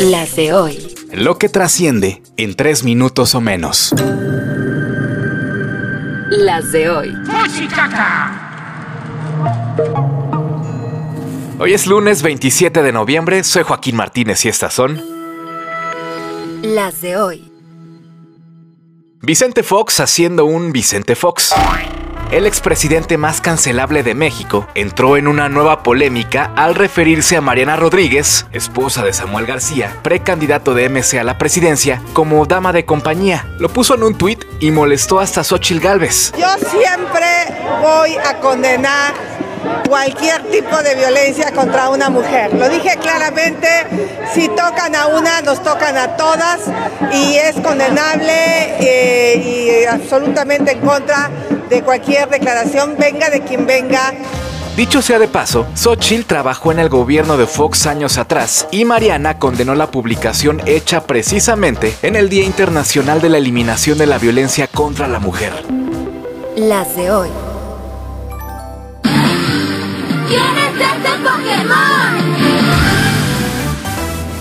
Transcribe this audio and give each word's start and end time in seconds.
Las 0.00 0.36
de 0.36 0.52
hoy. 0.52 0.94
Lo 1.12 1.38
que 1.38 1.48
trasciende 1.48 2.22
en 2.36 2.54
tres 2.54 2.84
minutos 2.84 3.34
o 3.34 3.40
menos. 3.40 3.92
Las 6.30 6.72
de 6.72 6.90
hoy. 6.90 7.14
Hoy 11.58 11.72
es 11.72 11.86
lunes 11.86 12.22
27 12.22 12.82
de 12.82 12.92
noviembre, 12.92 13.44
soy 13.44 13.62
Joaquín 13.62 13.96
Martínez 13.96 14.44
y 14.44 14.48
estas 14.48 14.74
son... 14.74 15.00
Las 16.62 17.00
de 17.00 17.16
hoy. 17.16 17.52
Vicente 19.20 19.62
Fox 19.62 20.00
haciendo 20.00 20.44
un 20.44 20.72
Vicente 20.72 21.14
Fox. 21.14 21.54
El 22.34 22.48
expresidente 22.48 23.16
más 23.16 23.40
cancelable 23.40 24.02
de 24.02 24.16
México 24.16 24.66
entró 24.74 25.16
en 25.16 25.28
una 25.28 25.48
nueva 25.48 25.84
polémica 25.84 26.50
al 26.56 26.74
referirse 26.74 27.36
a 27.36 27.40
Mariana 27.40 27.76
Rodríguez, 27.76 28.46
esposa 28.50 29.04
de 29.04 29.12
Samuel 29.12 29.46
García, 29.46 29.96
precandidato 30.02 30.74
de 30.74 30.88
MC 30.88 31.20
a 31.20 31.22
la 31.22 31.38
presidencia, 31.38 32.02
como 32.12 32.44
dama 32.44 32.72
de 32.72 32.84
compañía. 32.84 33.46
Lo 33.60 33.68
puso 33.68 33.94
en 33.94 34.02
un 34.02 34.18
tuit 34.18 34.44
y 34.58 34.72
molestó 34.72 35.20
hasta 35.20 35.44
Xochil 35.44 35.78
Gálvez. 35.78 36.32
Yo 36.36 36.48
siempre 36.68 37.24
voy 37.80 38.16
a 38.16 38.40
condenar 38.40 39.14
cualquier 39.88 40.42
tipo 40.50 40.76
de 40.82 40.96
violencia 40.96 41.52
contra 41.52 41.88
una 41.88 42.10
mujer. 42.10 42.52
Lo 42.52 42.68
dije 42.68 42.96
claramente, 43.00 43.68
si 44.32 44.48
tocan 44.48 44.96
a 44.96 45.06
una, 45.06 45.40
nos 45.42 45.62
tocan 45.62 45.96
a 45.96 46.16
todas 46.16 46.62
y 47.12 47.36
es 47.36 47.54
condenable 47.60 48.34
eh, 48.80 49.36
y 49.36 49.84
absolutamente 49.84 50.72
en 50.72 50.80
contra 50.80 51.30
de 51.74 51.82
cualquier 51.82 52.28
declaración, 52.28 52.94
venga 52.98 53.28
de 53.30 53.42
quien 53.42 53.66
venga. 53.66 54.12
Dicho 54.76 55.02
sea 55.02 55.18
de 55.18 55.28
paso, 55.28 55.66
Xochitl 55.74 56.24
trabajó 56.24 56.72
en 56.72 56.78
el 56.78 56.88
gobierno 56.88 57.36
de 57.36 57.46
Fox 57.46 57.86
años 57.86 58.18
atrás 58.18 58.66
y 58.70 58.84
Mariana 58.84 59.38
condenó 59.38 59.74
la 59.74 59.90
publicación 59.90 60.62
hecha 60.66 61.04
precisamente 61.04 61.94
en 62.02 62.16
el 62.16 62.28
Día 62.28 62.44
Internacional 62.44 63.20
de 63.20 63.28
la 63.28 63.38
Eliminación 63.38 63.98
de 63.98 64.06
la 64.06 64.18
Violencia 64.18 64.66
contra 64.68 65.08
la 65.08 65.18
Mujer. 65.18 65.52
Las 66.56 66.96
de 66.96 67.10
hoy. 67.10 67.28
¿Quién 69.02 70.56
es 70.56 70.80
este 70.80 71.10
Pokémon? 71.22 72.53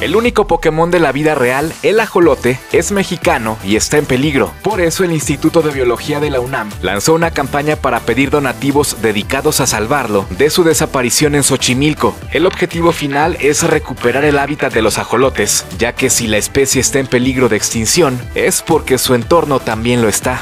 El 0.00 0.14
único 0.14 0.46
Pokémon 0.46 0.92
de 0.92 1.00
la 1.00 1.10
vida 1.10 1.34
real, 1.34 1.72
el 1.82 1.98
ajolote, 1.98 2.60
es 2.70 2.92
mexicano 2.92 3.58
y 3.64 3.74
está 3.74 3.98
en 3.98 4.06
peligro. 4.06 4.52
Por 4.62 4.80
eso 4.80 5.02
el 5.02 5.10
Instituto 5.10 5.60
de 5.60 5.72
Biología 5.72 6.20
de 6.20 6.30
la 6.30 6.38
UNAM 6.38 6.70
lanzó 6.82 7.14
una 7.14 7.32
campaña 7.32 7.74
para 7.74 7.98
pedir 7.98 8.30
donativos 8.30 9.02
dedicados 9.02 9.60
a 9.60 9.66
salvarlo 9.66 10.24
de 10.30 10.50
su 10.50 10.62
desaparición 10.62 11.34
en 11.34 11.42
Xochimilco. 11.42 12.14
El 12.30 12.46
objetivo 12.46 12.92
final 12.92 13.36
es 13.40 13.64
recuperar 13.64 14.24
el 14.24 14.38
hábitat 14.38 14.72
de 14.72 14.82
los 14.82 14.98
ajolotes, 14.98 15.66
ya 15.78 15.92
que 15.94 16.10
si 16.10 16.28
la 16.28 16.36
especie 16.36 16.80
está 16.80 17.00
en 17.00 17.08
peligro 17.08 17.48
de 17.48 17.56
extinción, 17.56 18.20
es 18.36 18.62
porque 18.62 18.98
su 18.98 19.16
entorno 19.16 19.58
también 19.58 20.00
lo 20.00 20.08
está. 20.08 20.40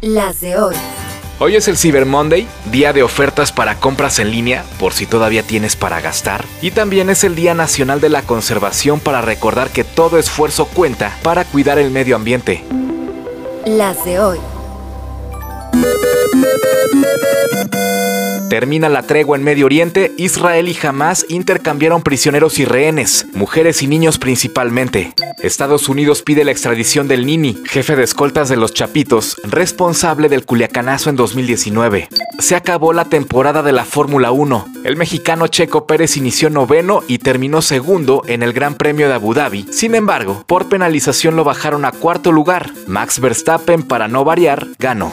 Las 0.00 0.40
de 0.40 0.56
hoy. 0.56 0.76
Hoy 1.40 1.54
es 1.54 1.68
el 1.68 1.78
Cyber 1.78 2.04
Monday, 2.04 2.48
día 2.72 2.92
de 2.92 3.04
ofertas 3.04 3.52
para 3.52 3.76
compras 3.76 4.18
en 4.18 4.32
línea, 4.32 4.64
por 4.80 4.92
si 4.92 5.06
todavía 5.06 5.44
tienes 5.44 5.76
para 5.76 6.00
gastar. 6.00 6.44
Y 6.62 6.72
también 6.72 7.10
es 7.10 7.22
el 7.22 7.36
Día 7.36 7.54
Nacional 7.54 8.00
de 8.00 8.08
la 8.08 8.22
Conservación 8.22 8.98
para 8.98 9.20
recordar 9.20 9.70
que 9.70 9.84
todo 9.84 10.18
esfuerzo 10.18 10.66
cuenta 10.66 11.16
para 11.22 11.44
cuidar 11.44 11.78
el 11.78 11.92
medio 11.92 12.16
ambiente. 12.16 12.64
Las 13.64 14.04
de 14.04 14.18
hoy. 14.18 14.40
Termina 18.48 18.88
la 18.88 19.02
tregua 19.02 19.36
en 19.36 19.44
Medio 19.44 19.66
Oriente, 19.66 20.12
Israel 20.16 20.68
y 20.68 20.86
Hamas 20.86 21.26
intercambiaron 21.28 22.00
prisioneros 22.00 22.58
y 22.58 22.64
rehenes, 22.64 23.26
mujeres 23.34 23.82
y 23.82 23.86
niños 23.86 24.18
principalmente. 24.18 25.12
Estados 25.42 25.90
Unidos 25.90 26.22
pide 26.22 26.44
la 26.44 26.50
extradición 26.50 27.08
del 27.08 27.26
Nini, 27.26 27.58
jefe 27.66 27.94
de 27.94 28.04
escoltas 28.04 28.48
de 28.48 28.56
los 28.56 28.72
Chapitos, 28.72 29.36
responsable 29.44 30.30
del 30.30 30.46
Culiacanazo 30.46 31.10
en 31.10 31.16
2019. 31.16 32.08
Se 32.38 32.56
acabó 32.56 32.94
la 32.94 33.04
temporada 33.04 33.62
de 33.62 33.72
la 33.72 33.84
Fórmula 33.84 34.32
1. 34.32 34.66
El 34.82 34.96
mexicano 34.96 35.48
Checo 35.48 35.86
Pérez 35.86 36.16
inició 36.16 36.48
noveno 36.48 37.02
y 37.06 37.18
terminó 37.18 37.60
segundo 37.60 38.22
en 38.26 38.42
el 38.42 38.54
Gran 38.54 38.76
Premio 38.76 39.08
de 39.08 39.14
Abu 39.14 39.34
Dhabi. 39.34 39.66
Sin 39.70 39.94
embargo, 39.94 40.44
por 40.46 40.70
penalización 40.70 41.36
lo 41.36 41.44
bajaron 41.44 41.84
a 41.84 41.92
cuarto 41.92 42.32
lugar. 42.32 42.72
Max 42.86 43.20
Verstappen, 43.20 43.82
para 43.82 44.08
no 44.08 44.24
variar, 44.24 44.66
ganó. 44.78 45.12